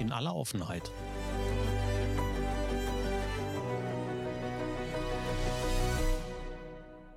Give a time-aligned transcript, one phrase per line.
[0.00, 0.90] in aller Offenheit.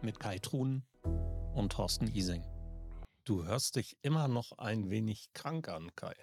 [0.02, 0.84] Mit Kai Truhn
[1.56, 2.44] und Thorsten Ising.
[3.24, 6.16] Du hörst dich immer noch ein wenig krank an, Kai.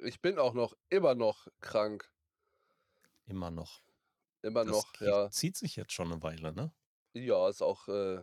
[0.00, 2.12] Ich bin auch noch immer noch krank.
[3.24, 3.80] Immer noch.
[4.42, 5.30] Immer Das noch, ja.
[5.30, 6.70] zieht sich jetzt schon eine Weile, ne?
[7.14, 8.22] Ja, ist auch äh,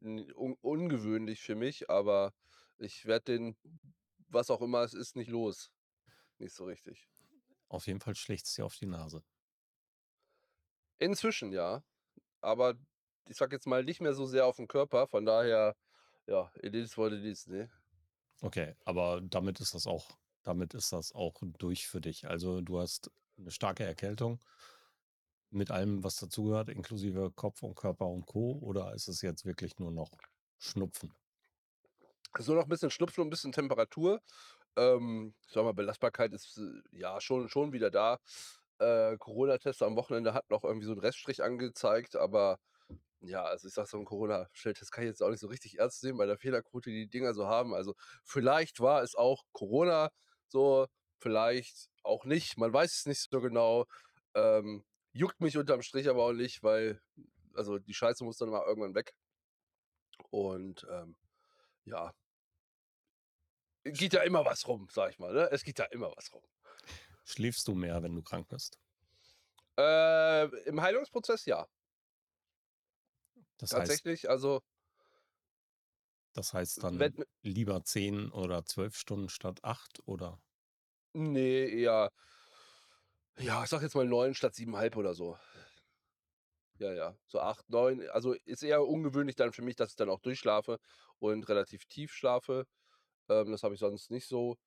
[0.00, 2.32] un ungewöhnlich für mich, aber
[2.78, 3.56] ich werde den,
[4.28, 5.72] was auch immer es ist, nicht los.
[6.42, 7.08] Nicht so richtig.
[7.68, 9.22] Auf jeden Fall schlägt es dir auf die Nase.
[10.98, 11.84] Inzwischen ja,
[12.40, 12.74] aber
[13.28, 15.76] ich sag jetzt mal nicht mehr so sehr auf den Körper, von daher,
[16.26, 17.70] ja, it is what it is, ne?
[18.40, 20.10] Okay, aber damit ist das auch,
[20.42, 22.26] damit ist das auch durch für dich.
[22.26, 24.40] Also du hast eine starke Erkältung
[25.50, 28.58] mit allem, was dazugehört, inklusive Kopf und Körper und Co.
[28.62, 30.10] Oder ist es jetzt wirklich nur noch
[30.58, 31.14] Schnupfen?
[32.38, 34.20] So noch ein bisschen Schnupfen und ein bisschen Temperatur.
[34.76, 38.18] Ähm, ich sag mal, Belastbarkeit ist äh, ja schon, schon wieder da.
[38.78, 42.58] Äh, Corona-Test am Wochenende hat noch irgendwie so einen Reststrich angezeigt, aber
[43.20, 46.02] ja, also ich sag so, ein Corona-Schnelltest kann ich jetzt auch nicht so richtig ernst
[46.04, 47.74] nehmen, bei der Fehlerquote, die die Dinger so haben.
[47.74, 50.10] Also vielleicht war es auch Corona,
[50.48, 50.86] so,
[51.18, 52.58] vielleicht auch nicht.
[52.58, 53.86] Man weiß es nicht so genau.
[54.34, 57.00] Ähm, juckt mich unterm Strich aber auch nicht, weil,
[57.54, 59.14] also die Scheiße muss dann mal irgendwann weg.
[60.30, 61.16] Und ähm,
[61.84, 62.12] ja,
[63.84, 65.32] geht ja immer was rum, sag ich mal.
[65.32, 65.48] Ne?
[65.50, 66.42] Es geht ja immer was rum.
[67.24, 68.78] Schläfst du mehr, wenn du krank bist?
[69.78, 71.66] Äh, Im Heilungsprozess ja.
[73.58, 74.60] Das heißt, Tatsächlich, also
[76.34, 80.42] das heißt dann wenn, lieber 10 oder 12 Stunden statt 8 oder?
[81.14, 82.10] nee, eher,
[83.38, 85.36] ja, ich sag jetzt mal neun statt siebenhalb oder so.
[86.78, 88.08] Ja, ja, so acht, neun.
[88.10, 90.78] Also ist eher ungewöhnlich dann für mich, dass ich dann auch durchschlafe
[91.18, 92.66] und relativ tief schlafe.
[93.40, 94.58] Ähm, das habe ich sonst nicht so.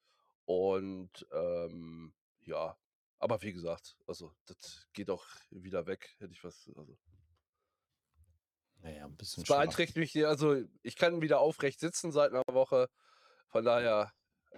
[0.46, 2.14] Und ähm,
[2.44, 2.78] ja,
[3.20, 6.70] aber wie gesagt, also das geht auch wieder weg, hätte ich was.
[6.76, 6.98] Also
[8.82, 12.44] Naja, ein bisschen es beeinträchtigt mich, hier, also ich kann wieder aufrecht sitzen seit einer
[12.52, 12.90] Woche.
[13.50, 14.14] Von daher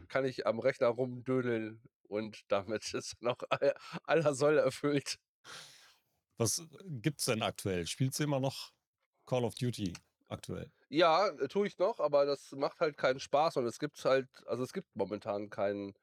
[0.09, 5.19] kann ich am Rechner rumdödeln und damit ist noch all- aller Soll erfüllt.
[6.38, 7.88] Was gibt's denn aktuell?
[7.88, 8.72] Spielst du immer noch
[9.25, 9.94] Call of Duty
[10.29, 10.71] aktuell?
[10.89, 14.29] Ja, äh, tue ich noch, aber das macht halt keinen Spaß und es gibt halt,
[14.45, 15.93] also es gibt momentan keinen,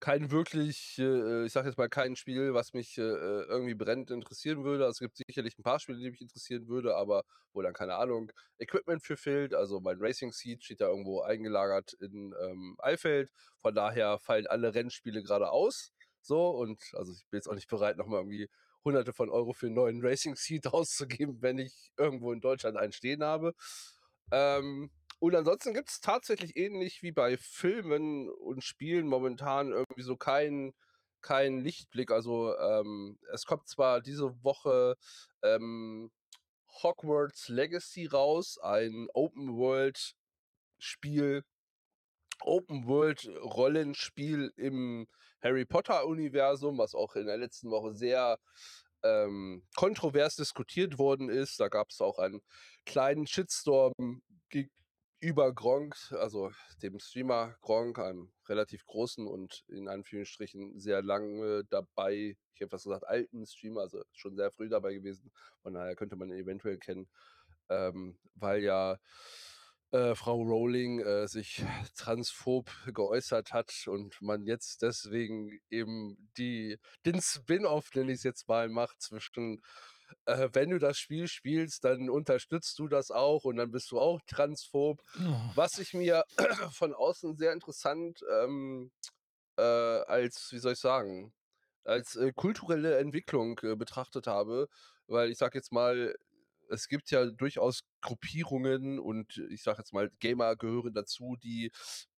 [0.00, 4.64] kein wirklich, äh, ich sag jetzt mal kein Spiel, was mich äh, irgendwie brennend interessieren
[4.64, 4.84] würde.
[4.84, 7.96] Also es gibt sicherlich ein paar Spiele, die mich interessieren würde, aber wo dann keine
[7.96, 9.54] Ahnung, Equipment für fehlt.
[9.54, 13.30] Also mein Racing Seat steht da irgendwo eingelagert in ähm, Eifeld.
[13.62, 15.92] Von daher fallen alle Rennspiele gerade aus.
[16.22, 18.48] So und also ich bin jetzt auch nicht bereit, nochmal irgendwie
[18.86, 22.92] hunderte von Euro für einen neuen Racing Seat auszugeben, wenn ich irgendwo in Deutschland einen
[22.92, 23.52] stehen habe.
[24.32, 30.16] Ähm, und ansonsten gibt es tatsächlich ähnlich wie bei Filmen und Spielen momentan irgendwie so
[30.16, 30.74] keinen
[31.22, 32.10] kein Lichtblick.
[32.10, 34.96] Also ähm, es kommt zwar diese Woche
[35.42, 36.10] ähm,
[36.82, 40.14] Hogwarts Legacy raus, ein Open World
[40.78, 41.42] Spiel,
[42.42, 45.06] Open World Rollenspiel im
[45.40, 48.38] Harry Potter Universum, was auch in der letzten Woche sehr
[49.02, 51.60] ähm, kontrovers diskutiert worden ist.
[51.60, 52.42] Da gab es auch einen
[52.84, 56.50] kleinen Shitstorm gegenüber Gronk, also
[56.82, 62.84] dem Streamer Gronk, einem relativ großen und in Anführungsstrichen sehr lange dabei, ich hätte fast
[62.84, 65.30] gesagt alten Streamer, also schon sehr früh dabei gewesen.
[65.62, 67.08] Von daher könnte man ihn eventuell kennen,
[67.68, 68.98] ähm, weil ja
[69.92, 71.64] äh, Frau Rowling äh, sich
[71.96, 78.48] transphob geäußert hat und man jetzt deswegen eben die, den Spin-off, nenne ich es jetzt
[78.48, 79.62] mal, macht zwischen,
[80.26, 84.00] äh, wenn du das Spiel spielst, dann unterstützt du das auch und dann bist du
[84.00, 85.02] auch transphob.
[85.18, 86.24] Oh, Was ich mir
[86.72, 88.90] von außen sehr interessant ähm,
[89.56, 91.32] äh, als, wie soll ich sagen,
[91.84, 94.68] als äh, kulturelle Entwicklung betrachtet habe,
[95.06, 96.14] weil ich sag jetzt mal,
[96.70, 101.70] es gibt ja durchaus Gruppierungen und ich sag jetzt mal, Gamer gehören dazu, die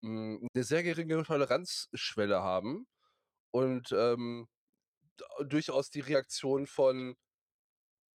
[0.03, 2.87] mh, eine sehr geringe Toleranzschwelle haben
[3.50, 4.49] und ähm,
[5.47, 7.17] durchaus die Reaktion von,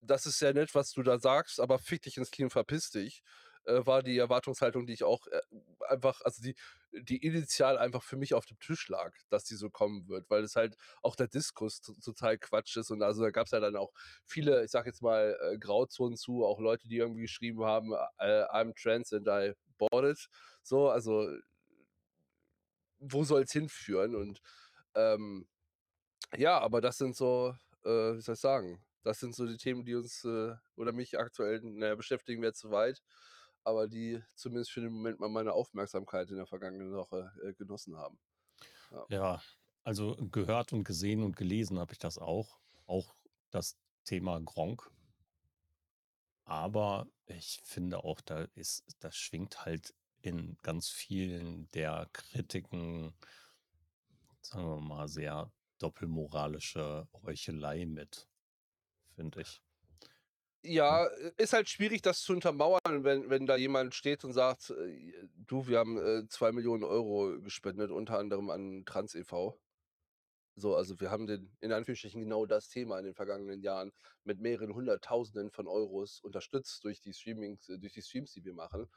[0.02, 3.22] das ist ja nett, was du da sagst, aber fick dich ins Knie, verpiss dich,
[3.66, 5.42] äh, war die Erwartungshaltung, die ich auch äh,
[5.88, 6.56] einfach, also die,
[6.92, 10.44] die initial einfach für mich auf dem Tisch lag, dass die so kommen wird, weil
[10.44, 13.76] es halt auch der Diskurs total Quatsch ist und also da gab es ja dann
[13.76, 13.92] auch
[14.26, 18.44] viele, ich sag jetzt mal, äh, Grauzonen zu, auch Leute, die irgendwie geschrieben haben, äh,
[18.46, 20.28] I'm trans and I bought it,
[20.64, 21.30] so, also
[23.00, 24.42] wo soll es hinführen und
[24.96, 25.48] ähm,
[26.38, 29.86] ja, aber das sind so, äh, wie soll ich sagen, das sind so die Themen,
[29.86, 33.02] die uns äh, oder mich aktuell, naja, beschäftigen wir zu weit,
[33.70, 37.98] aber die zumindest für den Moment mal meine Aufmerksamkeit in der vergangenen Woche äh, genossen
[37.98, 38.20] haben.
[39.10, 39.42] ja,
[39.84, 42.60] Also, gehört und gesehen und gelesen habe ich das auch.
[42.88, 43.16] Auch
[43.52, 44.90] das Thema Gronkh.
[46.46, 53.14] Aber ich finde auch, da ist das schwingt halt in ganz vielen der Kritiken
[54.42, 58.28] sagen wir mal, sehr doppelmoralische Heuchelei mit,
[59.16, 59.62] finde ich.
[60.64, 61.06] Ja.
[61.06, 65.14] Äh, ist halt schwierig, das zu untermauern, wenn wenn da jemand steht und sagt: „Äh,
[65.36, 69.58] du, wir haben, äh, 2.000.000 € gespendet, unter anderem an Trans e.V.“
[70.56, 73.92] So, also, wir haben den in Anführungsstrichen genau das Thema in den vergangenen Jahren
[74.24, 78.88] mit mehreren Hunderttausenden von Euros unterstützt durch die Streamings durch die Streams, die wir machen.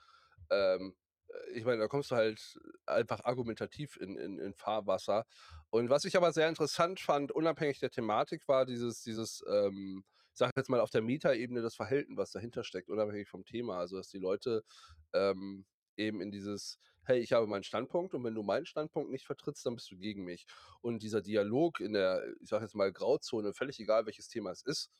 [0.50, 0.96] Ähm,
[1.28, 5.26] äh, ich meine, da kommst du halt einfach argumentativ in in in Fahrwasser.
[5.70, 10.04] Und was ich aber sehr interessant fand, unabhängig der Thematik, war dieses dieses, ähm,
[10.38, 13.78] sage jetzt mal auf der Metaebene das Verhalten, was dahinter steckt, unabhängig vom Thema.
[13.78, 14.64] Also, dass die Leute,
[15.12, 19.26] ähm, eben in dieses: „Hey, ich habe meinen Standpunkt und wenn du meinen Standpunkt nicht
[19.26, 20.46] vertrittst, dann bist du gegen mich.“
[20.80, 24.62] Und dieser Dialog in der, ich sage jetzt mal, Grauzone, völlig egal, welches Thema es
[24.62, 24.90] ist,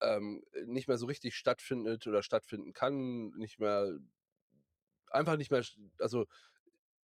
[0.00, 3.98] ähm, nicht mehr so richtig stattfindet oder stattfinden kann, nicht mehr
[5.10, 5.64] einfach nicht mehr
[5.98, 6.26] also,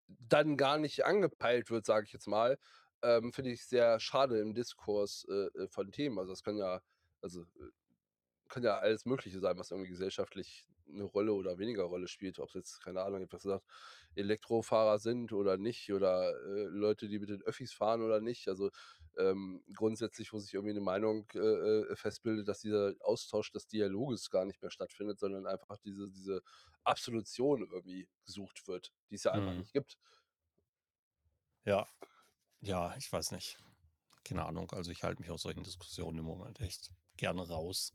[0.07, 2.57] dann gar nicht angepeilt wird, sage ich jetzt mal,
[3.03, 6.19] ähm, finde ich sehr schade im Diskurs, äh, äh, von Themen.
[6.19, 6.81] Also, das kann ja
[7.21, 7.71] also, äh,
[8.49, 12.39] kann ja alles Mögliche sein, was irgendwie gesellschaftlich 'ne Rolle oder weniger Rolle spielt.
[12.39, 13.65] Ob's jetzt, keine Ahnung, habe gesagt,
[14.15, 18.47] Elektrofahrer sind oder nicht oder, äh, Leute, die mit den Öffis fahren oder nicht.
[18.49, 18.71] Also,
[19.17, 24.29] ähm, grundsätzlich, wo sich irgendwie 'ne Meinung, äh, äh, festbildet, dass dieser Austausch des Dialoges
[24.31, 26.41] gar nicht mehr stattfindet, sondern einfach diese diese
[26.83, 29.59] Absolution irgendwie gesucht wird, die es ja einfach Mhm.
[29.59, 29.95] nicht gibt.
[31.65, 31.87] Ja.
[32.61, 33.59] Ja, ich weiß nicht.
[34.25, 34.71] Keine Ahnung.
[34.71, 37.93] Also, ich halte mich aus solchen Diskussionen im Moment echt gerne raus.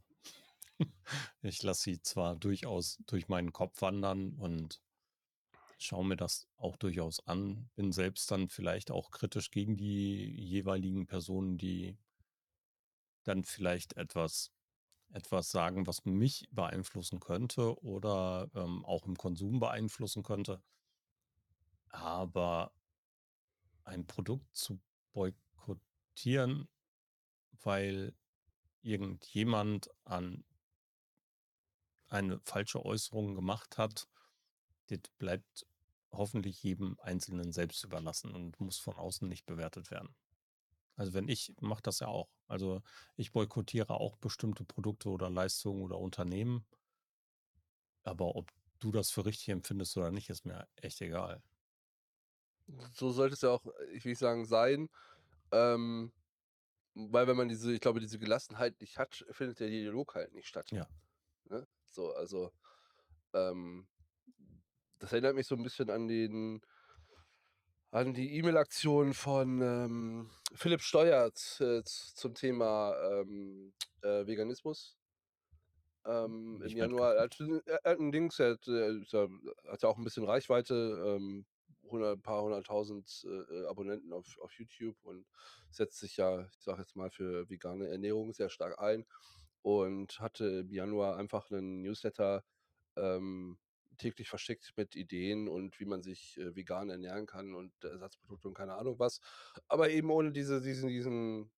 [1.43, 4.81] Ich lasse sie zwar durchaus durch meinen Kopf wandern und
[5.79, 11.07] schaue mir das auch durchaus an, bin selbst dann vielleicht auch kritisch gegen die jeweiligen
[11.07, 11.97] Personen, die
[13.25, 14.53] dann vielleicht etwas
[15.13, 20.63] etwas sagen, was mich beeinflussen könnte oder, ähm, auch im Konsum beeinflussen könnte.
[21.91, 22.73] Aber
[23.85, 24.81] ein Produkt zu
[25.13, 26.69] boykottieren,
[27.63, 28.15] weil
[28.83, 30.45] irgendjemand an
[32.09, 34.09] eine falsche Äußerung gemacht hat,
[34.89, 35.67] das bleibt
[36.11, 40.15] hoffentlich jedem Einzelnen selbst überlassen und muss von außen nicht bewertet werden.
[40.97, 42.29] Also, wenn ich mache das ja auch.
[42.49, 42.83] Also,
[43.17, 46.67] ich boykottiere auch bestimmte Produkte oder Leistungen oder Unternehmen.
[48.05, 51.43] Aber ob du das für richtig empfindest oder nicht, ist mir echt egal.
[52.95, 54.89] So sollte es ja auch, äh, ich will sagen, sein.
[55.53, 56.13] Ähm,
[56.95, 60.49] weil wenn man diese ich glaube, diese Gelassenheit nicht hat, findet der Dialog halt nicht
[60.49, 60.89] statt, Ja.
[61.45, 61.69] ne?
[61.91, 62.53] So, also,
[63.35, 63.89] ähm,
[65.01, 66.63] das erinnert mich so 'n bisschen an den
[67.93, 74.95] an die E-Mail-Aktion von, ähm, Philipp Steuert, äh, zum Thema, ähm, äh, Veganismus.
[76.07, 77.15] Ähm, im Januar.
[77.15, 77.31] Er mitgekriegt.
[77.31, 79.29] hat er hat 'n Dings, er hat, äh, ist ja
[79.69, 81.17] hat ja auch 'n bisschen Reichweite,
[81.93, 83.31] hundert paar 100.000, äh,
[83.63, 85.27] äh, Abonnenten auf auf YouTube und
[85.71, 89.07] setzt sich ja, ich sage jetzt mal, für vegane Ernährung sehr stark ein
[89.63, 92.45] und hatte im Januar einfach 'nen Newsletter,
[92.97, 93.59] ähm,
[93.99, 98.55] täglich verschickt mit Ideen und wie man sich, äh, vegan ernähren kann und Ersatzprodukte und
[98.55, 99.21] keine Ahnung was.
[99.69, 101.53] Aber eben ohne diese diesen diesen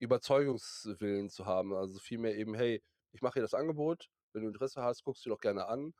[0.00, 1.74] Überzeugungswillen zu haben.
[1.74, 4.10] Also, vielmehr eben: „Hey, ich mache dir das Angebot.
[4.32, 5.94] Wenn du Interesse hast, guck's dir doch gerne an.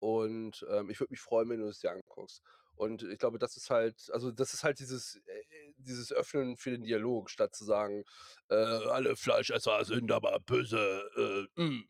[0.00, 2.42] Und, ähm, ich würde mich freuen, wenn du es dir anguckst.“
[2.80, 5.42] Und ich glaube, das ist halt also, das ist halt dieses äh,
[5.76, 8.04] dieses Öffnen für den Dialog, statt zu sagen,
[8.48, 11.88] äh: „Alle Fleischesser sind aber böse, äh, hm.“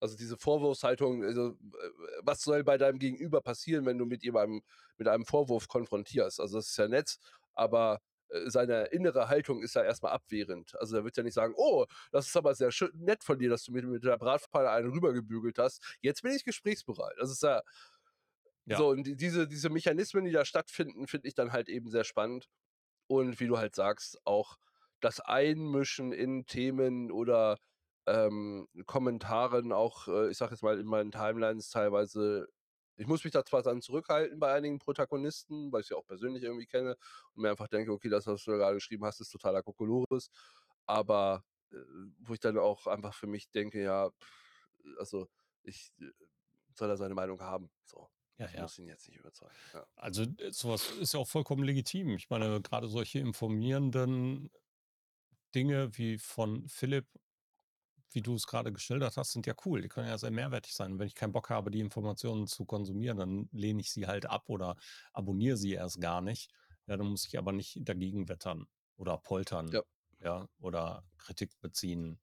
[0.00, 1.90] Also, diese Vorwurfshaltung, also, äh,
[2.22, 4.62] was soll bei deinem Gegenüber passieren, wenn du mit jemandem
[4.98, 6.40] mit einem Vorwurf konfrontierst?
[6.40, 7.18] Also, das ist ja nett,
[7.54, 10.74] aber, äh, seine innere Haltung ist ja erst mal abwehrend.
[10.80, 13.62] Also, er wird ja nicht sagen: „Oh, das ist aber sehr nett von dir, dass
[13.64, 15.96] du mir mit der Bratpfanne einen rübergebügelt hast.
[16.00, 17.62] Jetzt bin ich gesprächsbereit.“ Das ist ja
[18.66, 18.78] Ja.
[18.78, 22.04] so, und die diese diese Mechanismen, die da stattfinden, finde ich dann halt eben sehr
[22.04, 22.46] spannend.
[23.08, 24.56] Und wie du halt sagst, auch
[25.00, 27.58] das Einmischen in Themen oder,
[28.06, 32.48] ähm, Kommentaren auch, äh, ich sage jetzt mal, in meinen Timelines teilweise
[32.96, 36.42] ich muss mich da zwar dann zurückhalten bei einigen Protagonisten, weil ich sie auch persönlich
[36.44, 36.96] irgendwie kenne
[37.34, 40.30] und mir einfach denke: „Okay, das, was du da grade geschrieben hast, ist totaler Kokolores.“
[40.86, 41.76] Aber, äh,
[42.20, 44.10] wo ich dann auch einfach für mich denke: „Ja,
[44.98, 45.28] also,
[45.62, 46.10] ich äh,
[46.76, 48.11] soll er seine Meinung haben, so.
[48.38, 48.62] Ja, Ich ja.
[48.62, 49.86] muss ihn jetzt nicht überzeugen.“ Ja.
[49.96, 52.10] Also, äh, so was ist ja auch vollkommen legitim.
[52.16, 54.50] Ich meine, grade solche informierenden
[55.54, 57.06] Dinge wie von Philipp,
[58.10, 59.80] wie du es grade geschildert hast, sind ja cool.
[59.80, 60.92] Die können ja sehr mehrwertig sein.
[60.92, 64.26] Und wenn ich keinen Bock habe, die Informationen zu konsumieren, dann lehne ich sie halt
[64.26, 64.76] ab oder
[65.12, 66.50] abonniere sie erst gar nicht.
[66.86, 69.82] Ja, dann muss ich aber nicht dagegen wettern oder poltern, Ja.
[70.20, 72.20] ja, oder Kritik beziehen.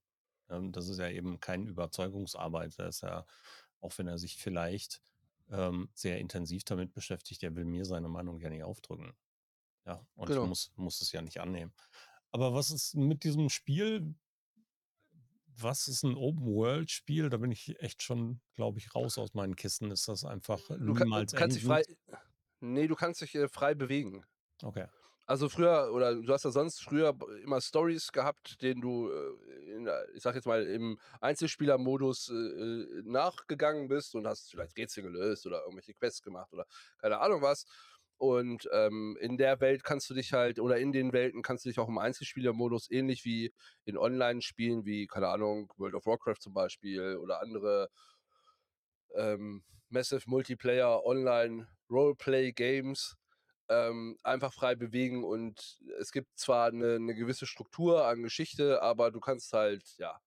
[0.49, 2.77] Ähm, das ist ja eben kein Überzeugungsarbeit.
[2.77, 3.25] Das ist ja,
[3.81, 5.01] auch wenn er sich vielleicht
[5.51, 9.13] ähm, sehr intensiv damit beschäftigt, der will mir seine Meinung ja nicht aufdrücken.
[9.85, 10.41] Ja, und ich Genau.
[10.41, 11.73] muss, muss es ja nicht annehmen.
[12.31, 14.15] Aber was ist mit diesem Spiel?
[15.57, 17.29] Was ist ein Open-World-Spiel?
[17.29, 19.91] Da bin ich echt schon, glaube ich, raus aus meinen Kisten.
[19.91, 22.23] Ist das einfach Du ka niemals kannst dich frei endend?
[22.61, 24.25] ne, du kannst dich, äh, frei bewegen.
[24.63, 24.87] Okay.
[25.29, 29.83] Also, früher oder du hast ja sonst früher immer Storys gehabt, denen du, äh, in
[29.85, 35.03] der ich sage jetzt mal, im Einzelspielermodus, äh, äh, nachgegangen bist und hast vielleicht Rätsel
[35.03, 36.65] gelöst oder irgendwelche Quests gemacht oder
[36.97, 37.67] keine Ahnung was.
[38.17, 41.69] Und, ähm, in der Welt kannst du dich halt oder in den Welten kannst du
[41.69, 43.53] dich auch im Einzelspielermodus ähnlich wie
[43.85, 47.89] in Online-Spielen wie, keine Ahnung, World of Warcraft zum Beispiel oder andere
[49.15, 53.15] ähm, Massive Multiplayer Online Roleplay Games,
[53.69, 59.11] ähm, einfach frei bewegen und es gibt zwar 'ne 'ne gewisse Struktur an Geschichte, aber
[59.11, 60.19] du kannst halt, ja,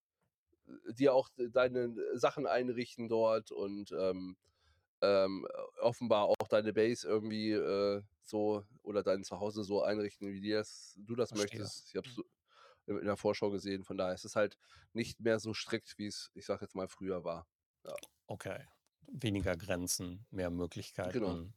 [0.67, 4.37] äh, dir auch deine Sachen einrichten dort und, ähm,
[5.01, 5.47] ähm,
[5.81, 10.95] offenbar auch deine Base irgendwie, äh, so oder dein Zuhause so einrichten, wie dir das
[10.99, 11.73] du das Verstehe.
[11.73, 11.89] möchtest.
[11.91, 12.23] Ich habe es so
[12.87, 14.57] in der Vorschau gesehen, von daher ist es halt
[14.93, 17.47] nicht mehr so strikt, wie's, ich sage jetzt mal, früher war.
[17.85, 17.99] Ja.
[18.29, 18.65] Okay.
[19.11, 20.49] Weniger Grenzen, mehr
[21.11, 21.39] Genau.
[21.39, 21.53] Möglichkeiten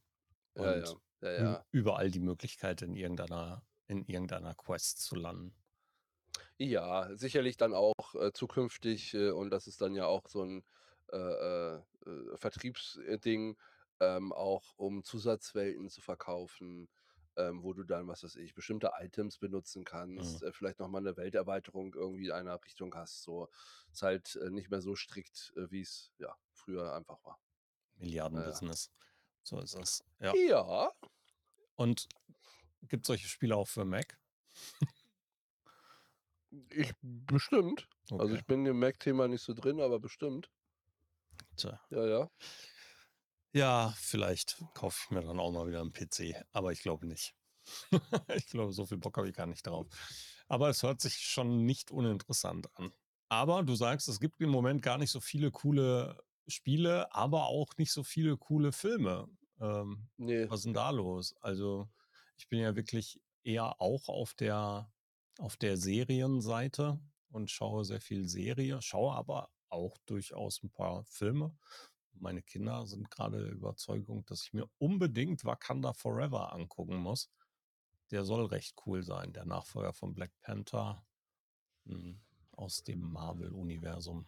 [0.55, 0.99] Ja, ja.
[1.21, 1.65] Ja, ja.
[1.71, 5.55] überall die Möglichkeit, in irgendeiner in irgendeiner Quest zu landen.
[6.59, 10.63] Ja, sicherlich dann auch, äh, zukünftig, äh, und das ist dann ja auch so 'n,
[11.11, 11.75] äh, äh,
[12.07, 13.57] äh, Vertriebs äh, Ding,
[13.99, 16.89] ähm, auch um Zusatzwelten zu verkaufen,
[17.35, 19.83] ähm, wo du dann, was weiß ich, bestimmte Items benutzen
[20.15, 20.39] Mhm.
[20.39, 23.49] kannst, äh, vielleicht noch mal 'ne Welterweiterung irgendwie in einer Richtung hast, so.
[23.91, 27.37] Ist halt, äh, nicht mehr so strikt, äh, wie's, ja, früher einfach war.
[27.99, 28.89] Milliardenbusiness.
[29.43, 30.35] So ist es, ja.
[30.35, 30.91] Ja.
[31.77, 32.07] Und
[32.83, 34.19] gibt's solche Spiele auch für Mac?
[36.71, 37.87] Ich bestimmt.
[38.17, 38.35] Also, Okay.
[38.35, 40.49] ich bin im Mac-Thema nicht so drin, aber bestimmt.
[41.55, 41.79] Tja.
[41.89, 42.29] Ja, ja.
[43.53, 47.33] Ja, vielleicht kaufe ich mir dann auch mal wieder 'n PC, aber ich glaube nicht.
[48.35, 49.87] Ich glaube, so viel Bock habe ich gar nicht drauf.
[50.47, 52.93] Aber es hört sich schon nicht uninteressant an.
[53.29, 57.75] Aber du sagst, es gibt im Moment gar nicht so viele coole Spiele, aber auch
[57.77, 59.27] nicht so viele coole Filme.
[59.59, 60.49] Ähm, Ne.
[60.49, 61.35] was ist 'n da los?
[61.41, 61.89] Also,
[62.37, 64.91] ich bin ja wirklich eher auch auf der
[65.39, 66.99] auf der Serienseite
[67.29, 71.57] und schaue sehr viel Serie, schaue aber auch durchaus 'n paar Filme.
[72.13, 77.31] Meine Kinder sind grade der Überzeugung, dass ich mir unbedingt „Wakanda Forever“ angucken muss.
[78.11, 81.05] Der soll recht cool sein, der Nachfolger von Black Panther,
[81.87, 82.21] hm,
[82.53, 84.27] aus dem Marvel-Universum.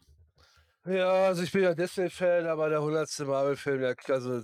[0.90, 3.24] Ja, also, ich bin ja Disney-Fan, aber der 100.
[3.28, 4.42] Marvel-Film, der also,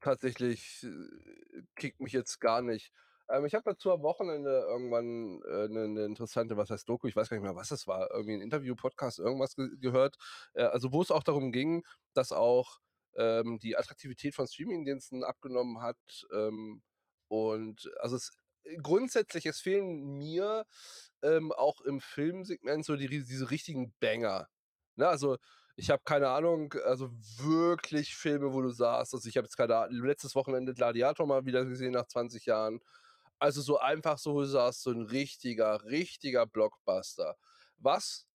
[0.00, 2.92] tatsächlich, äh, kickt mich jetzt gar nicht.
[3.28, 7.16] Ähm, ich habe dazu am Wochenende irgendwann, äh, 'ne 'ne interessante was heißt Doku, ich
[7.16, 10.16] weiß gar nicht mehr, was es war, irgendwie 'n Interview, Podcast, irgendwas ge gehört,
[10.54, 11.82] äh, also, wo es auch darum ging,
[12.14, 12.78] dass auch,
[13.16, 15.98] ähm, die Attraktivität von Streamingdiensten abgenommen hat,
[16.32, 16.82] ähm,
[17.28, 18.30] und also, es
[18.82, 20.64] grundsätzlich, es fehlen mir,
[21.22, 24.48] ähm, auch im Filmsegment so die diese richtigen Banger,
[24.96, 25.08] ne?
[25.08, 25.38] Also,
[25.76, 29.86] ich habe keine Ahnung, also, wirklich Filme, wo du sagst also, ich habe jetzt Ah
[29.90, 32.80] letztes Wochenende „Gladiator“ mal wieder gesehen nach 20 Jahren.
[33.40, 37.36] Also, so einfach so, wo du sagst, so 'n richtiger, richtiger Blockbuster.
[37.78, 38.26] Was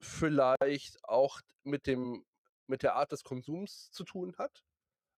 [0.00, 2.24] vielleicht auch mit dem
[2.68, 4.64] mit der Art des Konsums zu tun hat.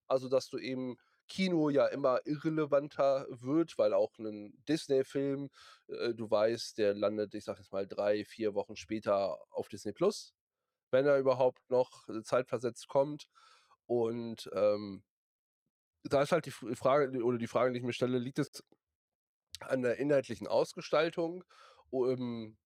[0.08, 5.50] Also, dass du eben Kino ja immer irrelevanter wird, weil auch 'nen Disney-Film,
[5.88, 9.92] äh, du weißt, der landet, ich sage jetzt mal 3, 4 Wochen später auf Disney+,
[10.90, 13.28] wenn er überhaupt noch, äh, zeitversetzt kommt.
[13.86, 15.02] Und, ähm
[16.04, 18.62] da ist halt die Frage oder die Frage, die ich mir stelle, liegt es
[19.60, 21.44] an der inhaltlichen Ausgestaltung?
[21.92, 22.58] Ähm,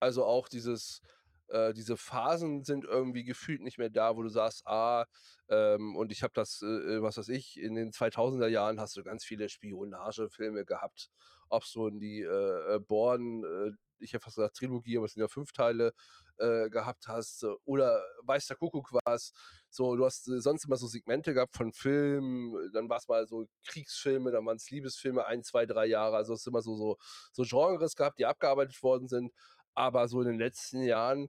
[0.00, 1.02] also, auch dieses
[1.48, 5.06] äh, diese Phasen sind irgendwie gefühlt nicht mehr da, wo du sagst: „Ah“
[5.48, 6.66] ähm, und ich habe das, äh,
[6.98, 11.10] äh, was weiß ich, in den 2000er Jahren hast du ganz viele Spionagefilme gehabt.
[11.50, 15.14] Ob so in die, äh, äh, Bourne äh, ich hätte fast gesagt Trilogie, aber es
[15.14, 15.92] sind ja 5 Teile,
[16.38, 19.32] äh, gehabt hast oder weiß der Kuckuck was.
[19.70, 23.46] So, du hast, äh, sonst immer so Segmente gehabt von Filmen, dann war's mal so
[23.66, 26.16] Kriegsfilme, dann waren's Liebesfilme 1, 2, 3 Jahre.
[26.16, 26.96] Also, hast immer so so
[27.32, 29.32] so Genres gehabt, die abgearbeitet worden sind.
[29.74, 31.28] Aber so in den letzten Jahren,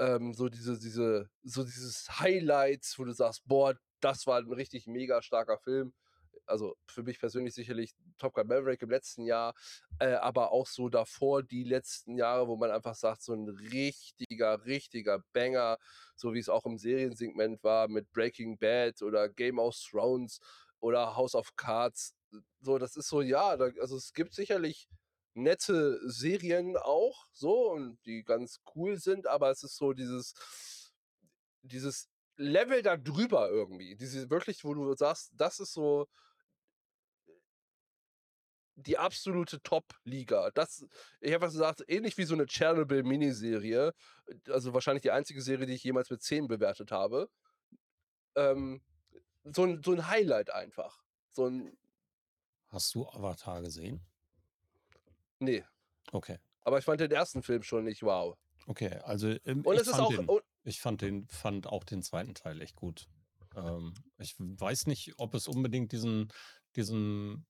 [0.00, 4.86] ähm, so diese diese so dieses Highlights, wo du sagst: „Boah, das war 'n richtig
[4.86, 5.94] mega starker Film.“
[6.48, 9.54] Also, für mich persönlich sicherlich „Top Gun: Maverick“ im letzten Jahr,
[10.00, 14.64] äh, aber auch so davor die letzten Jahre, wo man einfach sagt, so 'n richtiger,
[14.66, 15.78] richtiger Banger,
[16.16, 20.40] so wie's auch im Seriensegment war mit „Breaking Bad“ oder „Game of Thrones“
[20.80, 22.14] oder „House of Cards“.
[22.60, 24.88] So, das ist so ja, da also, es gibt sicherlich
[25.34, 30.34] nette Serien auch so und die ganz cool sind, aber es ist so dieses
[31.64, 33.96] dieses Level da drüber irgendwie.
[33.96, 36.06] Diese wirklich, wo du sagst, das ist so
[38.76, 40.50] die absolute Top-Liga.
[40.54, 40.86] Das
[41.20, 43.92] ich habe was gesagt, ähnlich wie so 'ne Tschernobyl-Miniserie,
[44.48, 47.28] also wahrscheinlich die einzige Serie, die ich jemals mit 10 bewertet habe.
[48.36, 48.82] Ähm,
[49.44, 51.02] so 'n so 'n Highlight einfach.
[51.32, 51.76] So 'n
[52.70, 54.06] Hast du Avatar gesehen?
[55.40, 55.64] Ne.
[56.12, 56.38] Okay.
[56.62, 57.42] Aber ich fand den 1.
[57.42, 58.36] Film schon nicht wow.
[58.68, 60.34] Okay, also, ähm, Und ich es ist fand auch den
[60.66, 62.32] ich fand den fand auch den 2.
[62.34, 63.08] Teil echt gut.
[63.54, 66.32] Ähm, ich weiß nicht, ob es unbedingt diesen
[66.74, 67.46] diesen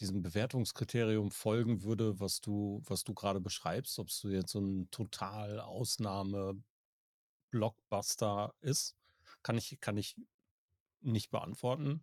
[0.00, 4.88] diesem Bewertungskriterium folgen würde, was du was du grade beschreibst, ob's so jetzt so 'n
[4.90, 8.96] total Ausnahme-Blockbuster ist,
[9.42, 10.16] kann ich kann ich
[11.02, 12.02] nicht beantworten.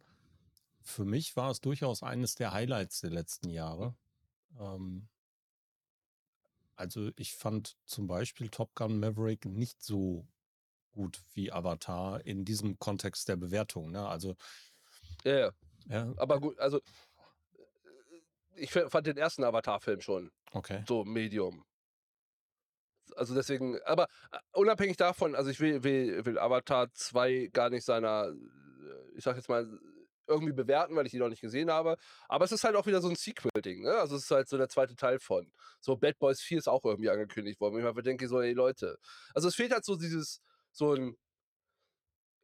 [0.84, 3.96] Für mich war es durchaus eines der Highlights der letzten Jahre.
[4.60, 5.08] Ähm
[6.80, 10.28] also, ich fand zum Beispiel Top Gun: Maverick nicht so
[10.92, 14.08] gut wie Avatar in diesem Kontext der Bewertung, ne?
[14.08, 14.36] Also
[15.26, 15.52] Ja, ja.
[15.90, 16.82] ja, Aber äh gut, also,
[18.56, 19.44] ich fand den 1.
[19.44, 20.86] Avatar-Film schon Okay.
[20.88, 21.66] so medium.
[23.16, 27.86] Also, deswegen aber, äh, unabhängig davon, also, ich will will will Avatar 2 gar nicht
[27.86, 29.80] seiner äh, ich sage jetzt mal,
[30.28, 31.98] irgendwie bewerten, weil ich ihn noch nicht gesehen habe.
[32.28, 33.92] Aber es ist halt auch wieder so 'n Sequel-Ding, ne?
[33.96, 34.96] Also, es ist halt so der 2.
[34.96, 35.52] Teil von.
[35.80, 38.54] So Bad Boys 4 ist auch irgendwie angekündigt worden, wo ich mir denke so: „Ey
[38.54, 38.98] Leute.“
[39.34, 41.16] Also, es fehlt halt so dieses so 'n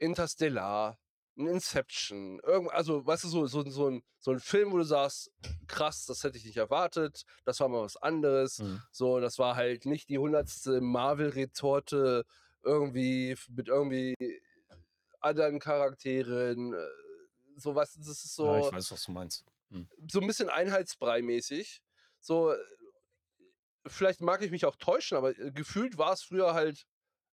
[0.01, 0.97] Interstellar,
[1.37, 4.83] 'n Inception, irgend also, weißt du, so so so 'n so 'n Film, wo du
[4.83, 5.31] sagst:
[5.67, 7.23] „Krass, das hätte ich nicht erwartet.
[7.45, 8.81] Das war mal was anderes.“ Mhm.
[8.91, 10.81] So, das war halt nicht die 100.
[10.81, 12.25] Marvel-Retorte
[12.63, 14.15] irgendwie mit irgendwie
[15.21, 16.77] anderen Charakteren, äh,
[17.57, 19.45] so was das ist Ja, ich so weiß, was du meinst.
[19.69, 19.87] Mhm.
[20.07, 21.81] so 'n bisschen Einheitsbrei-mäßig.
[22.19, 22.57] So, äh,
[23.87, 26.85] vielleicht mag ich mich auch täuschen, aber, äh, gefühlt war es früher halt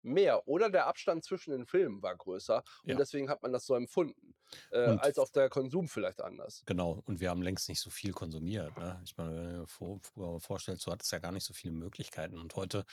[0.04, 3.00] mehr oder der Abstand zwischen den Filmen war größer und Ja.
[3.00, 4.36] deswegen hat man das so empfunden,
[4.72, 6.66] äh, als f auch der Konsum vielleicht anders.
[6.66, 9.02] Genau, und wir haben längst nicht so viel konsumiert, ne?
[9.04, 11.74] Ich meine, wenn du dir vor früher vorstellst, du hattest ja gar nicht so viele
[11.74, 12.86] Möglichkeiten und heute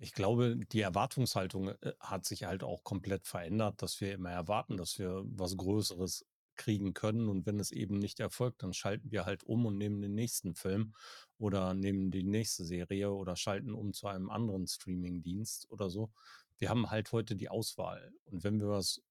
[0.00, 4.76] ich glaube, die Erwartungshaltung, äh, hat sich halt auch komplett verändert, dass wir immer erwarten,
[4.78, 9.24] dass wir was Größeres kriegen können und wenn es eben nicht erfolgt, dann schalten wir
[9.26, 10.94] halt um und nehmen den nächsten Film
[11.38, 16.12] oder nehmen die nächste Serie oder schalten um zu einem anderen Streamingdienst oder so.
[16.58, 19.02] Wir haben halt heute die Auswahl und wenn wir was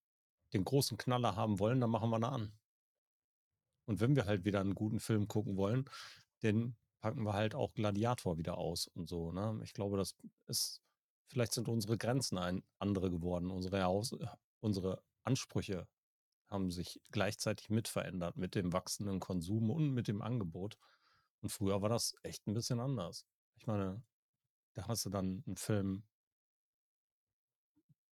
[0.54, 2.54] den großen Knaller haben wollen, dann machen wir ihn an.
[3.88, 5.86] Und wenn wir halt wieder 'n guten Film gucken wollen,
[6.42, 9.60] dann packen wir halt auch Gladiator wieder aus und so, ne?
[9.64, 10.16] Ich glaube, das
[10.48, 10.82] ist
[11.28, 13.52] vielleicht sind unsere Grenzen ein andere geworden.
[13.52, 15.88] Unsere unsere Ansprüche
[16.54, 20.78] haben sich gleichzeitig mit verändert mit dem wachsenden Konsum und mit dem Angebot.
[21.42, 23.28] Und früher war das echt 'n bisschen anders.
[23.58, 24.04] Ich meine,
[24.76, 26.04] da hast du dann 'n Film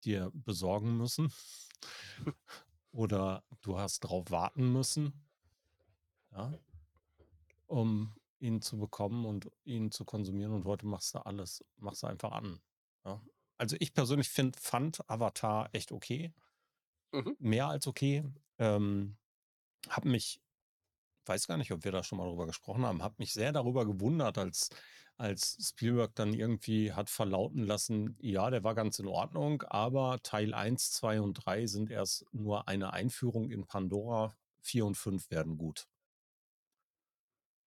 [0.05, 1.33] dir besorgen müssen
[2.93, 5.13] oder du hast drauf warten müssen
[6.33, 6.51] ja
[7.71, 12.09] um ihn zu bekommen und ihn zu konsumieren und heute machst du alles machst du
[12.09, 12.61] einfach an,
[13.05, 13.23] ja?
[13.59, 16.33] Also, ich persönlich finde fand Avatar echt okay
[17.13, 17.35] Mhm.
[17.39, 18.25] mehr als okay.
[18.59, 19.19] Ähm,
[19.89, 20.41] habe mich
[21.27, 23.87] weiß gar nicht, ob wir da schon mal drüber gesprochen haben, habe mich sehr darüber
[23.87, 24.71] gewundert, als
[25.19, 30.55] als Spielberg dann irgendwie hat verlauten lassen: „Ja, der war ganz in Ordnung, aber Teil
[30.55, 34.37] 1, 2 und 3 sind erst nur eine Einführung in Pandora.
[34.63, 35.89] 4 und 5 werden gut.“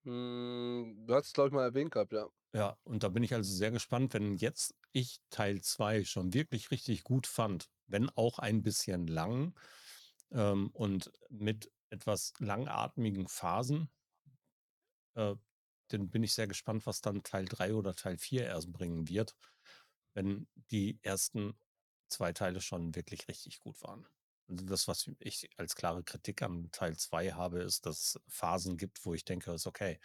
[0.05, 2.29] Hm, du hattest es, glaube ich, mal erwähnt gehabt, ja.
[2.55, 6.69] Ja, und da bin ich also sehr gespannt, wenn jetzt ich Teil 2 schon wirklich
[6.71, 9.55] richtig gut fand, wenn auch ein bisschen lang,
[10.31, 13.89] ähm, und mit etwas langatmigen Phasen
[15.15, 15.35] äh,
[15.89, 19.35] dann bin ich sehr gespannt, was dann Teil 3 oder Teil 4 erst bringen wird,
[20.13, 21.57] wenn die ersten
[22.09, 24.07] 2 Teile schon wirklich richtig gut waren.
[24.49, 28.77] Also, das, was ich als klare Kritik an Teil 2 habe, ist, dass es Phasen
[28.77, 29.99] gibt, wo ich denke: „Ist okay,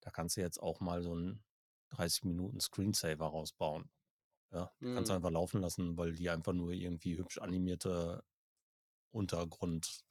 [0.00, 1.42] da kannst du jetzt auch mal so 'n
[1.90, 3.90] 30 Minuten Screensaver rausbauen.“
[4.52, 5.16] Ja, die kannst du Mhm.
[5.16, 8.22] einfach laufen lassen, weil die einfach nur irgendwie hübsch animierte
[9.10, 10.04] Untergrund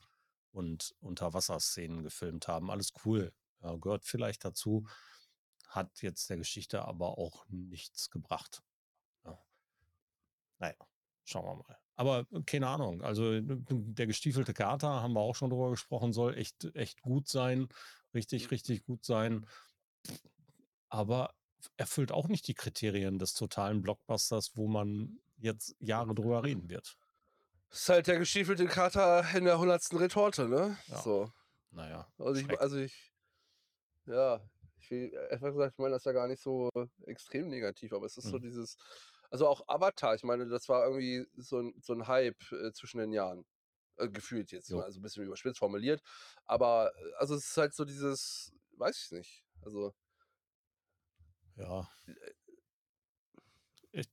[0.51, 2.71] und Unterwasserszenen gefilmt haben.
[2.71, 4.87] Alles cool, ja, gehört vielleicht dazu,
[5.67, 8.63] hat jetzt der Geschichte aber auch nichts gebracht,
[9.25, 9.39] ja.
[10.59, 10.75] Na ja,
[11.23, 11.77] schauen wir mal.
[11.95, 16.37] Aber keine Ahnung, also, d der Gestiefelte Kater, haben wir auch schon drüber gesprochen, soll
[16.37, 17.67] echt echt gut sein,
[18.13, 18.51] richtig, Hm.
[18.51, 19.45] richtig gut sein.
[20.91, 21.33] Aber
[21.77, 26.95] erfüllt auch nicht die Kriterien des totalen Blockbusters, wo man jetzt Jahre drüber reden wird.
[27.73, 29.97] Ist halt der Gestiefelte Kater in der 100.
[29.97, 30.77] Retorte, ne?
[30.87, 31.31] Ja, So.
[31.71, 33.13] na ja, Also, ich also, ich
[34.05, 34.41] ja,
[34.79, 36.69] ich will ehrlich gesagt, ich meine das ja gar nicht so
[37.05, 38.41] extrem negativ, aber es ist so Mhm.
[38.41, 38.77] dieses
[39.31, 42.99] also auch Avatar, ich meine, das war irgendwie so 'n so 'n Hype, äh, zwischen
[42.99, 43.45] den Jahren.
[43.97, 44.83] Äh, gefühlt jetzt Jo.
[44.83, 46.01] mal so 'n bisschen überspitzt formuliert.
[46.45, 49.45] Aber, äh, also es ist halt so dieses weiß ich nicht.
[49.61, 49.93] Also
[51.61, 51.91] Ja.
[53.93, 54.03] Äh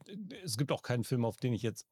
[0.45, 1.85] Es gibt auch keinen Film, auf den ich jetzt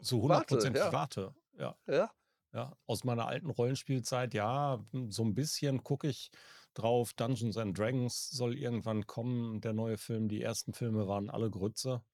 [0.00, 0.92] so Warte, hundertprozentig ja.
[0.92, 1.34] warte.
[1.58, 1.76] Ja.
[1.86, 2.14] Ja.
[2.54, 6.30] Ja, aus meiner alten Rollenspielzeit, ja, hm, so 'n bisschen gucke ich
[6.74, 7.12] drauf.
[7.14, 10.28] Dungeons& and Dragons soll irgendwann kommen, der neue Film.
[10.28, 12.04] Die ersten Filme waren alle Grütze.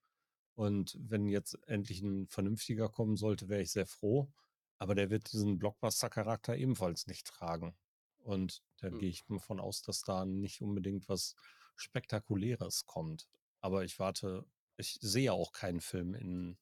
[0.55, 4.31] Und wenn jetzt endlich 'n vernünftiger kommen sollte, wäre ich sehr froh.
[4.79, 7.77] Aber der wird diesen Blockbuster-Charakter ebenfalls nicht tragen.
[8.19, 8.99] Und da Hm.
[8.99, 11.35] gehe ich mal von aus, dass da nicht unbedingt was
[11.77, 13.27] Spektakuläres kommt.
[13.61, 14.45] Aber ich warte
[14.77, 16.57] ich sehe auch keinen Film in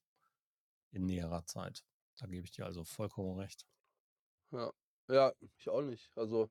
[0.92, 1.84] in näherer Zeit.
[2.18, 3.64] Da gebe ich dir also vollkommen recht.
[4.54, 4.72] Ja.
[5.10, 6.12] Ja, ich auch nicht.
[6.16, 6.50] Also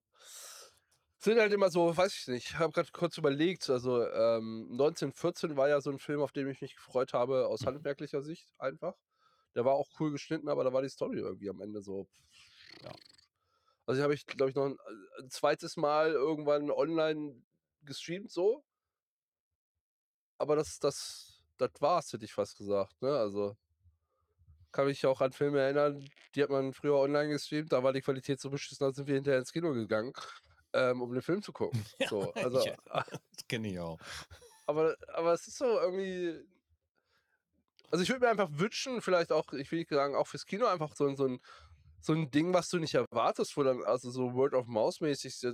[1.20, 5.56] sind halt immer so weiß ich nicht, ich habe grad kurz überlegt, also, ähm, „1914“
[5.56, 7.66] war ja so 'n Film, auf den ich mich gefreut habe aus Mhm.
[7.66, 8.94] handwerklicher Sicht einfach.
[9.54, 12.08] Der war auch cool geschnitten, aber da war die Story irgendwie am Ende so
[12.82, 12.92] Ja.
[13.86, 14.78] Also, habe ich, glaube ich, noch 'n
[15.18, 15.76] äh, 'n 2.
[15.76, 17.42] Mal irgendwann online
[17.84, 18.64] gestreamt so.
[20.38, 23.16] Aber das das das war's, hätte ich fast gesagt, ne?
[23.16, 23.56] Also
[24.72, 28.00] kann mich auch an Filme erinnern, die hat man früher online gestreamt, da war die
[28.00, 30.12] Qualität so beschissen, da sind wir hinterher ins Kino gegangen,
[30.72, 31.86] ähm, um den Film zu gucken.
[31.98, 33.04] Ja, So, also erinnere
[33.36, 34.00] das kenne ich auch.
[34.66, 36.44] aber aber es ist so irgendwie
[37.90, 40.66] also, ich würde mir einfach wünschen, vielleicht auch ich will nicht sagen, auch fürs Kino
[40.66, 41.40] einfach so so 'n
[42.02, 45.36] so 'n Ding, was du nicht erwartest, wo dann also so Word of Mouth mäßig
[45.38, 45.52] so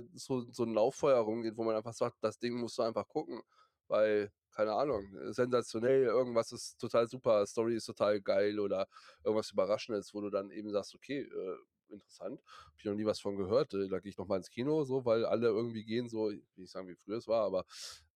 [0.51, 3.41] so 'n Lauffeuer rumgeht, wo man einfach sagt: „Das Ding musst du einfach gucken“,
[3.87, 8.87] weil, keine Ahnung, sensationell, irgendwas ist total super, Story ist total geil oder
[9.23, 11.57] irgendwas Überraschendes, wo du dann eben sagst: „Okay, äh,
[11.93, 14.49] interessant, habe ich noch nie was von gehört, äh, da gehe ich noch mal ins
[14.49, 17.45] Kino“, so, weil alle irgendwie gehen so ich will nicht sagen, wie früher es war,
[17.45, 17.65] aber,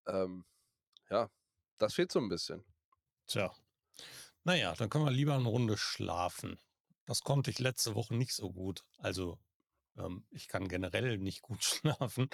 [0.08, 0.46] ähm,
[1.10, 1.30] ja,
[1.80, 2.66] das fehlt so 'n bisschen.
[3.30, 3.52] Tja.
[4.46, 6.60] Na ja, dann können wir lieber 'ne Runde schlafen.
[7.06, 8.84] Das konnte ich letzte Woche nicht so gut.
[8.98, 9.40] Also,
[9.98, 12.30] ähm, ich kann generell nicht gut schlafen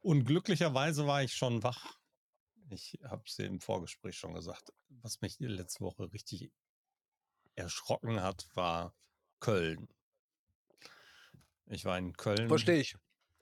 [0.00, 1.98] und glücklicherweise war ich schon wach.
[2.70, 4.72] Ich habe es im Vorgespräch schon gesagt.
[4.88, 6.50] Was mich letzte Woche richtig
[7.54, 8.94] erschrocken hat, war
[9.40, 9.88] Köln.
[11.66, 12.96] Ich war in Köln Verstehe ich.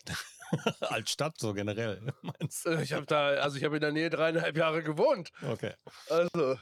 [0.81, 4.11] als Stadt so generell, meinst Äh, ich habe da also, ich habe in der Nähe
[4.11, 5.31] 3 1/2 Jahre gewohnt.
[5.43, 5.75] Okay.
[6.09, 6.59] Also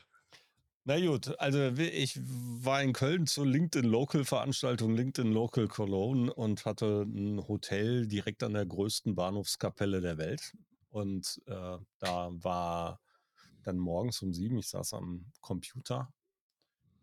[0.87, 6.65] Na gut, also ich war in Köln zur LinkedIn Local Veranstaltung, LinkedIn Local Cologne und
[6.65, 10.57] hatte 'n Hotel direkt an der größten Bahnhofskapelle der Welt.
[10.89, 13.01] Und, äh, da war
[13.63, 16.13] dann morgens um 7 ich saß am Computer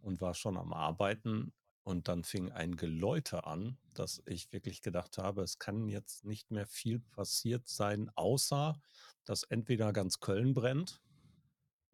[0.01, 5.17] und war schon am Arbeiten und dann fing ein Geläute an, dass ich wirklich gedacht
[5.19, 8.79] habe, es kann jetzt nicht mehr viel passiert sein, außer
[9.25, 11.01] dass entweder ganz Köln brennt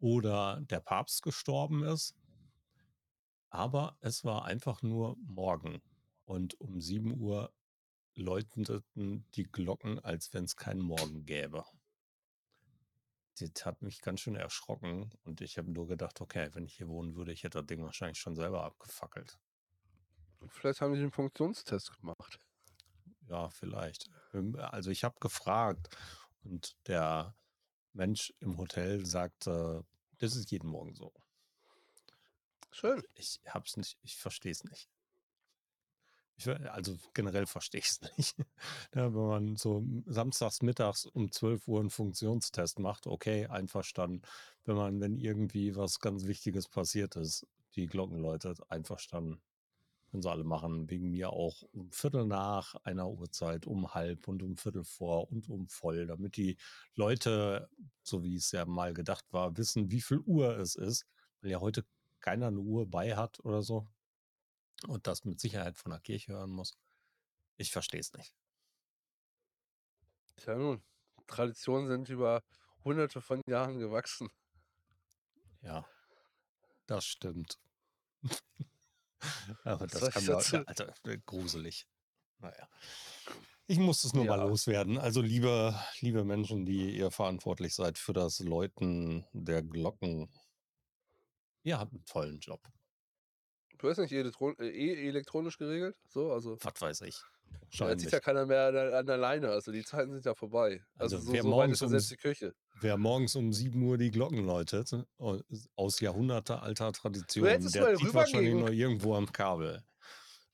[0.04, 2.12] oder der Papst gestorben ist.
[3.52, 5.82] Aber es war einfach nur morgen
[6.24, 7.52] und um 7:00
[8.16, 11.64] läuteten die Glocken, als wenn's keinen Morgen gäbe.
[13.40, 16.88] Das hat mich ganz schön erschrocken und ich habe nur gedacht: „Okay, wenn ich hier
[16.88, 19.38] wohnen würde, ich hätte das Ding wahrscheinlich schon selber abgefackelt.“
[20.48, 22.40] Vielleicht haben die 'n Funktionstest gemacht.
[23.28, 24.10] Ja, vielleicht.
[24.34, 25.88] Ähm, also, ich habe gefragt
[26.42, 27.36] und der
[27.94, 29.84] Mensch im Hotel sagte:
[30.20, 31.12] „Das ist jeden Morgen so.“
[32.72, 33.02] Schön.
[33.14, 34.86] Ich habe es nicht ich verstehe es nicht.
[36.38, 38.34] Ich also, generell verstehe ich's nicht.
[38.94, 44.22] Ja, wenn man so samstags mittags um 12:00 'n Funktionstest macht, okay, einverstanden.
[44.64, 47.46] Wenn man wenn irgendwie was ganz Wichtiges passiert ist,
[47.76, 49.40] die Glocken läutet, einverstanden.
[50.14, 54.44] Können sie alle machen, wegen mir auch um 1/4 nach einer Uhrzeit, um 1/2 und
[54.44, 56.56] um 1/4 vor und um voll, damit die
[56.94, 57.68] Leute,
[58.04, 61.04] so wie es ja mal gedacht war, wissen, wie viel Uhr es ist,
[61.40, 61.84] weil ja heute
[62.20, 63.88] keiner 'ne Uhr bei hat oder so
[64.88, 66.76] und das mit Sicherheit von der Kirche hören muss.
[67.58, 68.32] Ich verstehe es nicht.
[70.38, 70.82] Tja nun,
[71.26, 72.42] Traditionen sind über
[72.84, 74.28] Hunderte von Jahren gewachsen.
[75.62, 75.84] Ja.
[76.88, 77.58] Das stimmt.
[79.64, 80.94] Aber das ich kann mir dazu Alter,
[81.26, 81.86] gruselig.
[82.40, 82.68] Na ja.
[83.68, 84.42] Ich musste es nur mal Ja.
[84.42, 84.98] loswerden.
[84.98, 90.28] Also, liebe liebe Menschen, die ihr verantwortlich seid für das Läuten der Glocken
[91.66, 92.60] ihr habt 'n tollen Job.
[93.78, 97.22] Du hast nicht elektron äh, eh elektronisch geregelt, so, also Was weiß ich.
[97.80, 100.24] Ja, jetzt zieht ja keiner mehr an der an der Leine, also die Zeiten sind
[100.24, 100.84] ja vorbei.
[100.98, 102.54] Also, Also, so wer so weit ist morgens um selbst die Kirche.
[102.80, 105.40] Wer morgens um 7:00 die Glocken läutet, au
[105.76, 109.84] aus jahrhundertealter Tradition, der zieht wahrscheinlich noch k irgendwo am Kabel.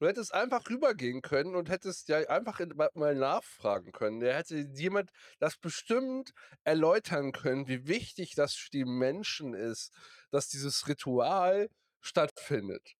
[0.00, 4.20] Du hättest einfach rübergehen können und hättest ja einfach in ma mal nachfragen können.
[4.20, 6.30] Da hätte jemand das bestimmt
[6.64, 9.92] erläutern können, wie wichtig das für die Menschen ist,
[10.30, 11.68] dass dieses Ritual
[12.00, 12.94] stattfindet.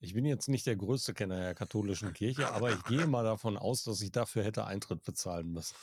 [0.00, 3.56] Ich bin jetzt nicht der größte Kenner der katholischen Kirche, aber ich gehe mal davon
[3.56, 5.74] aus, dass ich dafür hätte Eintritt bezahlen müssen.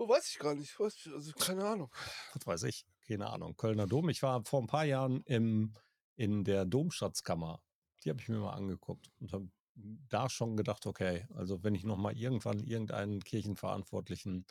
[0.00, 0.78] Oh, weiß ich gar nicht.
[0.78, 1.90] Weiß ich also, keine Ahnung.
[2.34, 2.86] Was weiß ich?
[3.06, 3.56] Keine Ahnung.
[3.56, 4.08] Kölner Dom.
[4.08, 5.72] Ich war vor 'n paar Jahren im
[6.16, 7.62] in der Domschatzkammer.
[8.04, 11.84] Die habe ich mir mal angeguckt und habe da schon gedacht: „Okay, also, wenn ich
[11.84, 14.46] noch mal irgendwann irgendeinen Kirchenverantwortlichen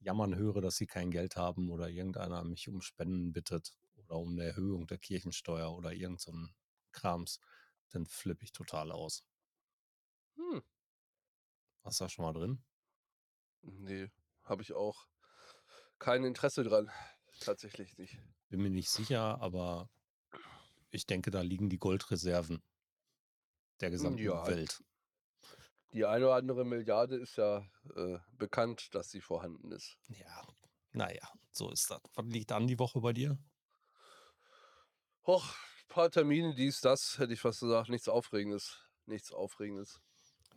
[0.00, 4.34] jammern höre, dass sie kein Geld haben oder irgendeiner mich um Spenden bittet oder um
[4.34, 6.54] 'ne Erhöhung der Kirchensteuer oder irgend so 'n
[6.92, 7.40] Krams,
[7.90, 9.22] dann flippe ich total aus.“
[10.38, 10.62] Hm.
[11.84, 12.62] Warst du da schon mal drin?
[13.64, 14.10] Ne,
[14.44, 15.06] habe ich auch
[15.98, 16.90] kein Interesse dran.
[17.40, 18.18] Tatsächlich nicht.
[18.48, 19.88] Bin mir nicht sicher, aber
[20.90, 22.62] ich denke, da liegen die Goldreserven
[23.80, 24.46] der Hm, gesamten ja.
[24.46, 24.82] Welt.
[25.92, 29.98] Die eine oder andere Milliarde ist ja, äh, bekannt, dass sie vorhanden ist.
[30.08, 30.46] Ja,
[30.92, 32.00] na ja, so ist das.
[32.14, 33.38] Was liegt an die Woche bei dir?
[35.26, 35.54] Och,
[35.88, 37.88] paar Termine, dies, das, hätte ich fast gesagt.
[37.88, 38.78] Nichts Aufregendes.
[39.06, 40.00] Nichts Aufregendes.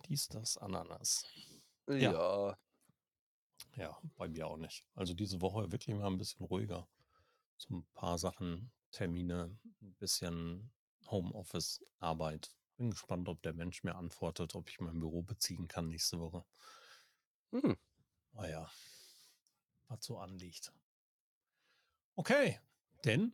[0.07, 1.25] Dies, das, Ananas.
[1.87, 2.13] Ja.
[2.13, 2.57] Ja.
[3.77, 4.85] Ja, bei mir auch nicht.
[4.95, 6.87] Also, diese Woche wirklich mal 'n bisschen ruhiger.
[7.57, 10.71] So 'n paar Sachen, Termine, 'n bisschen
[11.07, 12.55] Homeoffice, Arbeit.
[12.77, 16.45] Bin gespannt, ob der Mensch mir antwortet, ob ich mein Büro beziehen kann nächste Woche.
[17.53, 17.73] Hm.
[18.33, 18.69] Na ja.
[19.89, 20.71] Was so anliegt.
[22.17, 22.59] Okay,
[23.03, 23.33] denn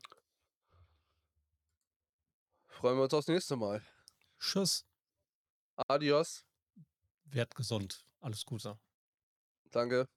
[2.70, 3.82] Freuen wir uns aufs nächste Mal.
[4.42, 4.84] Tschüss.
[5.90, 6.44] Adios.
[7.26, 8.06] Werd gesund.
[8.20, 8.78] Alles Gute.
[9.74, 10.08] Danke.